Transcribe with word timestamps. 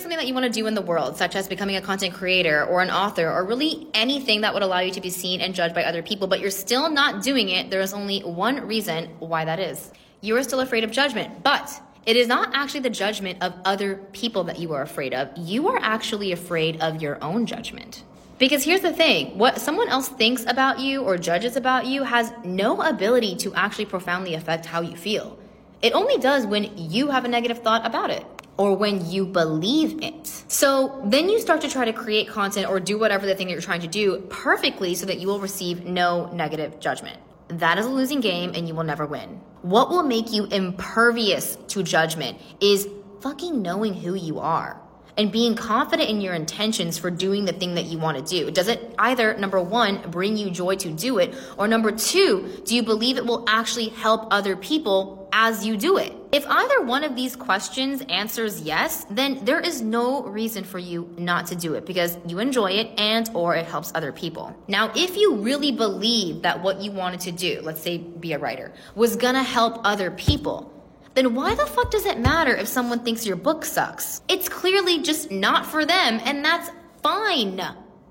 there's 0.00 0.04
something 0.04 0.18
that 0.18 0.28
you 0.28 0.32
want 0.32 0.46
to 0.46 0.60
do 0.60 0.66
in 0.66 0.74
the 0.74 0.80
world, 0.80 1.18
such 1.18 1.36
as 1.36 1.46
becoming 1.46 1.76
a 1.76 1.82
content 1.82 2.14
creator 2.14 2.64
or 2.64 2.80
an 2.80 2.90
author 2.90 3.30
or 3.30 3.44
really 3.44 3.86
anything 3.92 4.40
that 4.40 4.54
would 4.54 4.62
allow 4.62 4.78
you 4.78 4.90
to 4.92 5.00
be 5.02 5.10
seen 5.10 5.42
and 5.42 5.54
judged 5.54 5.74
by 5.74 5.84
other 5.84 6.02
people, 6.02 6.26
but 6.26 6.40
you're 6.40 6.50
still 6.50 6.88
not 6.88 7.22
doing 7.22 7.50
it, 7.50 7.68
there 7.68 7.82
is 7.82 7.92
only 7.92 8.20
one 8.20 8.66
reason 8.66 9.10
why 9.18 9.44
that 9.44 9.58
is. 9.60 9.92
You 10.22 10.38
are 10.38 10.42
still 10.42 10.60
afraid 10.60 10.84
of 10.84 10.90
judgment, 10.90 11.42
but 11.42 11.70
it 12.06 12.16
is 12.16 12.28
not 12.28 12.54
actually 12.54 12.80
the 12.80 12.88
judgment 12.88 13.42
of 13.42 13.52
other 13.66 13.96
people 14.12 14.44
that 14.44 14.58
you 14.58 14.72
are 14.72 14.80
afraid 14.80 15.12
of. 15.12 15.36
You 15.36 15.68
are 15.68 15.78
actually 15.78 16.32
afraid 16.32 16.80
of 16.80 17.02
your 17.02 17.22
own 17.22 17.44
judgment. 17.44 18.02
Because 18.38 18.64
here's 18.64 18.80
the 18.80 18.94
thing 18.94 19.36
what 19.36 19.60
someone 19.60 19.90
else 19.90 20.08
thinks 20.08 20.46
about 20.46 20.80
you 20.80 21.02
or 21.02 21.18
judges 21.18 21.56
about 21.56 21.84
you 21.84 22.04
has 22.04 22.32
no 22.42 22.80
ability 22.80 23.36
to 23.36 23.52
actually 23.52 23.84
profoundly 23.84 24.32
affect 24.32 24.64
how 24.64 24.80
you 24.80 24.96
feel. 24.96 25.38
It 25.82 25.92
only 25.92 26.16
does 26.16 26.46
when 26.46 26.74
you 26.78 27.08
have 27.08 27.26
a 27.26 27.28
negative 27.28 27.58
thought 27.58 27.84
about 27.84 28.08
it 28.08 28.24
or 28.60 28.76
when 28.76 29.10
you 29.10 29.24
believe 29.24 30.02
it. 30.02 30.26
So 30.48 31.00
then 31.06 31.30
you 31.30 31.40
start 31.40 31.62
to 31.62 31.68
try 31.70 31.86
to 31.86 31.94
create 31.94 32.28
content 32.28 32.68
or 32.68 32.78
do 32.78 32.98
whatever 32.98 33.24
the 33.24 33.34
thing 33.34 33.46
that 33.46 33.54
you're 33.54 33.62
trying 33.62 33.80
to 33.80 33.88
do 33.88 34.18
perfectly 34.28 34.94
so 34.94 35.06
that 35.06 35.18
you 35.18 35.28
will 35.28 35.40
receive 35.40 35.86
no 35.86 36.30
negative 36.34 36.78
judgment. 36.78 37.18
That 37.48 37.78
is 37.78 37.86
a 37.86 37.88
losing 37.88 38.20
game 38.20 38.52
and 38.54 38.68
you 38.68 38.74
will 38.74 38.84
never 38.84 39.06
win. 39.06 39.40
What 39.62 39.88
will 39.88 40.02
make 40.02 40.30
you 40.30 40.44
impervious 40.44 41.56
to 41.68 41.82
judgment 41.82 42.38
is 42.60 42.86
fucking 43.22 43.62
knowing 43.62 43.94
who 43.94 44.14
you 44.14 44.40
are 44.40 44.78
and 45.16 45.32
being 45.32 45.54
confident 45.54 46.10
in 46.10 46.20
your 46.20 46.34
intentions 46.34 46.98
for 46.98 47.10
doing 47.10 47.46
the 47.46 47.54
thing 47.54 47.76
that 47.76 47.86
you 47.86 47.98
want 47.98 48.18
to 48.18 48.22
do. 48.22 48.50
Does 48.50 48.68
it 48.68 48.94
either, 48.98 49.34
number 49.38 49.60
one, 49.60 50.10
bring 50.10 50.36
you 50.36 50.50
joy 50.50 50.76
to 50.76 50.90
do 50.90 51.16
it, 51.16 51.34
or 51.56 51.66
number 51.66 51.92
two, 51.92 52.62
do 52.66 52.76
you 52.76 52.82
believe 52.82 53.16
it 53.16 53.24
will 53.24 53.44
actually 53.48 53.88
help 53.88 54.28
other 54.30 54.54
people 54.54 55.19
as 55.32 55.66
you 55.66 55.76
do 55.76 55.96
it? 55.96 56.12
If 56.32 56.46
either 56.46 56.82
one 56.82 57.02
of 57.02 57.16
these 57.16 57.34
questions 57.34 58.02
answers 58.08 58.60
yes, 58.60 59.04
then 59.10 59.44
there 59.44 59.60
is 59.60 59.82
no 59.82 60.22
reason 60.22 60.64
for 60.64 60.78
you 60.78 61.12
not 61.18 61.46
to 61.46 61.56
do 61.56 61.74
it 61.74 61.86
because 61.86 62.16
you 62.26 62.38
enjoy 62.38 62.72
it 62.72 62.98
and 62.98 63.28
or 63.34 63.56
it 63.56 63.66
helps 63.66 63.92
other 63.94 64.12
people. 64.12 64.54
Now, 64.68 64.92
if 64.94 65.16
you 65.16 65.36
really 65.36 65.72
believe 65.72 66.42
that 66.42 66.62
what 66.62 66.80
you 66.80 66.92
wanted 66.92 67.20
to 67.20 67.32
do, 67.32 67.60
let's 67.62 67.82
say 67.82 67.98
be 67.98 68.32
a 68.32 68.38
writer, 68.38 68.72
was 68.94 69.16
gonna 69.16 69.42
help 69.42 69.80
other 69.84 70.10
people, 70.10 70.72
then 71.14 71.34
why 71.34 71.54
the 71.54 71.66
fuck 71.66 71.90
does 71.90 72.06
it 72.06 72.20
matter 72.20 72.54
if 72.54 72.68
someone 72.68 73.00
thinks 73.00 73.26
your 73.26 73.36
book 73.36 73.64
sucks? 73.64 74.20
It's 74.28 74.48
clearly 74.48 75.02
just 75.02 75.30
not 75.30 75.66
for 75.66 75.84
them, 75.84 76.20
and 76.24 76.44
that's 76.44 76.70
fine. 77.02 77.60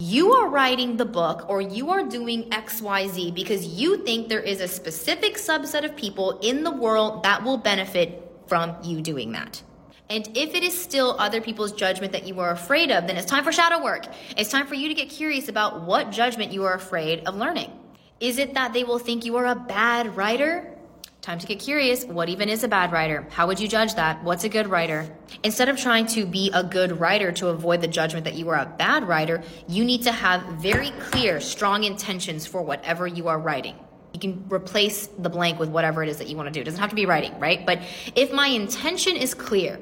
You 0.01 0.31
are 0.31 0.47
writing 0.47 0.95
the 0.95 1.03
book 1.03 1.49
or 1.49 1.59
you 1.59 1.89
are 1.89 2.03
doing 2.03 2.49
XYZ 2.51 3.35
because 3.35 3.67
you 3.67 3.97
think 4.05 4.29
there 4.29 4.39
is 4.39 4.61
a 4.61 4.67
specific 4.69 5.35
subset 5.35 5.83
of 5.83 5.93
people 5.97 6.39
in 6.39 6.63
the 6.63 6.71
world 6.71 7.23
that 7.23 7.43
will 7.43 7.57
benefit 7.57 8.31
from 8.47 8.77
you 8.81 9.01
doing 9.01 9.33
that. 9.33 9.61
And 10.09 10.25
if 10.37 10.55
it 10.55 10.63
is 10.63 10.81
still 10.81 11.17
other 11.19 11.41
people's 11.41 11.73
judgment 11.73 12.13
that 12.13 12.25
you 12.25 12.39
are 12.39 12.51
afraid 12.51 12.91
of, 12.91 13.07
then 13.07 13.17
it's 13.17 13.25
time 13.25 13.43
for 13.43 13.51
shadow 13.51 13.83
work. 13.83 14.05
It's 14.37 14.49
time 14.49 14.67
for 14.67 14.75
you 14.75 14.87
to 14.87 14.93
get 14.93 15.09
curious 15.09 15.49
about 15.49 15.81
what 15.81 16.11
judgment 16.11 16.53
you 16.53 16.63
are 16.63 16.75
afraid 16.75 17.27
of 17.27 17.35
learning. 17.35 17.69
Is 18.21 18.37
it 18.37 18.53
that 18.53 18.71
they 18.71 18.85
will 18.85 18.99
think 18.99 19.25
you 19.25 19.35
are 19.35 19.47
a 19.47 19.55
bad 19.55 20.15
writer? 20.15 20.78
Time 21.21 21.37
to 21.37 21.45
get 21.45 21.59
curious. 21.59 22.05
What 22.05 22.29
even 22.29 22.47
is 22.47 22.63
a 22.63 22.69
bad 22.69 22.93
writer? 22.93 23.27
How 23.29 23.45
would 23.45 23.59
you 23.59 23.67
judge 23.67 23.95
that? 23.95 24.23
What's 24.23 24.45
a 24.45 24.49
good 24.49 24.67
writer? 24.67 25.05
Instead 25.43 25.67
of 25.67 25.77
trying 25.77 26.05
to 26.07 26.25
be 26.25 26.49
a 26.53 26.63
good 26.63 26.97
writer 26.97 27.33
to 27.33 27.49
avoid 27.49 27.81
the 27.81 27.89
judgment 27.89 28.23
that 28.23 28.35
you 28.35 28.47
are 28.47 28.55
a 28.55 28.65
bad 28.65 29.05
writer, 29.05 29.43
you 29.67 29.83
need 29.83 30.03
to 30.03 30.13
have 30.13 30.41
very 30.61 30.91
clear, 30.91 31.41
strong 31.41 31.83
intentions 31.83 32.47
for 32.47 32.61
whatever 32.61 33.05
you 33.05 33.27
are 33.27 33.37
writing. 33.37 33.75
You 34.13 34.19
can 34.21 34.45
replace 34.49 35.07
the 35.07 35.29
blank 35.29 35.59
with 35.59 35.67
whatever 35.67 36.03
it 36.03 36.09
is 36.09 36.19
that 36.19 36.29
you 36.29 36.37
want 36.37 36.47
to 36.47 36.53
do. 36.53 36.61
It 36.61 36.63
doesn't 36.63 36.79
have 36.79 36.89
to 36.89 36.95
be 36.95 37.05
writing, 37.05 37.37
right? 37.37 37.65
But 37.65 37.81
if 38.15 38.31
my 38.31 38.47
intention 38.47 39.17
is 39.17 39.33
clear 39.33 39.77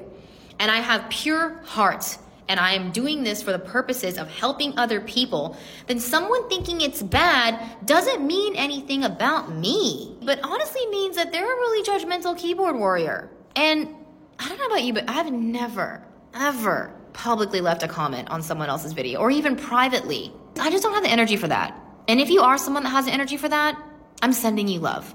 and 0.58 0.72
I 0.72 0.78
have 0.78 1.08
pure 1.08 1.60
heart 1.62 2.18
and 2.48 2.58
I 2.58 2.72
am 2.72 2.90
doing 2.90 3.22
this 3.22 3.42
for 3.42 3.52
the 3.52 3.58
purposes 3.58 4.18
of 4.18 4.28
helping 4.28 4.76
other 4.78 5.00
people, 5.00 5.56
then 5.86 6.00
someone 6.00 6.48
thinking 6.48 6.80
it's 6.80 7.02
bad 7.02 7.60
doesn't 7.84 8.26
mean 8.26 8.56
anything 8.56 9.04
about 9.04 9.54
me, 9.54 10.16
but 10.22 10.40
honestly 10.42 10.86
means 10.86 11.16
that 11.16 11.30
they're 11.30 11.44
a 11.44 11.46
really 11.46 11.86
judgmental 11.86 12.36
keyboard 12.36 12.76
warrior. 12.76 13.30
And 13.54 13.94
I 14.38 14.48
don't 14.48 14.58
know 14.58 14.66
about 14.66 14.82
you, 14.82 14.94
but 14.94 15.04
I've 15.08 15.32
never, 15.32 16.02
ever 16.34 16.94
publicly 17.12 17.60
left 17.60 17.82
a 17.82 17.88
comment 17.88 18.30
on 18.30 18.42
someone 18.42 18.68
else's 18.68 18.92
video 18.92 19.20
or 19.20 19.30
even 19.30 19.56
privately. 19.56 20.32
I 20.58 20.70
just 20.70 20.82
don't 20.82 20.94
have 20.94 21.02
the 21.02 21.10
energy 21.10 21.36
for 21.36 21.48
that. 21.48 21.78
And 22.06 22.20
if 22.20 22.30
you 22.30 22.40
are 22.40 22.56
someone 22.56 22.84
that 22.84 22.90
has 22.90 23.04
the 23.04 23.12
energy 23.12 23.36
for 23.36 23.48
that, 23.48 23.80
I'm 24.22 24.32
sending 24.32 24.68
you 24.68 24.80
love. 24.80 25.14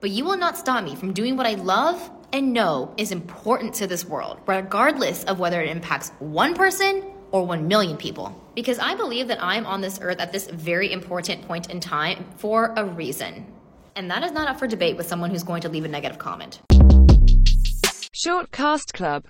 But 0.00 0.10
you 0.10 0.24
will 0.24 0.36
not 0.36 0.56
stop 0.56 0.84
me 0.84 0.94
from 0.94 1.12
doing 1.12 1.36
what 1.36 1.44
I 1.44 1.54
love 1.54 2.10
and 2.32 2.52
know 2.52 2.94
is 2.96 3.10
important 3.10 3.74
to 3.74 3.88
this 3.88 4.04
world, 4.04 4.38
regardless 4.46 5.24
of 5.24 5.40
whether 5.40 5.60
it 5.60 5.70
impacts 5.70 6.10
one 6.20 6.54
person 6.54 7.02
or 7.32 7.44
1 7.44 7.66
million 7.66 7.96
people. 7.96 8.32
Because 8.54 8.78
I 8.78 8.94
believe 8.94 9.26
that 9.26 9.42
I'm 9.42 9.66
on 9.66 9.80
this 9.80 9.98
earth 10.00 10.20
at 10.20 10.30
this 10.30 10.46
very 10.46 10.92
important 10.92 11.42
point 11.48 11.68
in 11.68 11.80
time 11.80 12.24
for 12.36 12.72
a 12.76 12.84
reason. 12.84 13.44
And 13.96 14.08
that 14.08 14.22
is 14.22 14.30
not 14.30 14.46
up 14.46 14.60
for 14.60 14.68
debate 14.68 14.96
with 14.96 15.08
someone 15.08 15.30
who's 15.30 15.42
going 15.42 15.62
to 15.62 15.68
leave 15.68 15.84
a 15.84 15.88
negative 15.88 16.18
comment. 16.18 16.60
Short 18.12 18.52
Cast 18.52 18.94
Club 18.94 19.24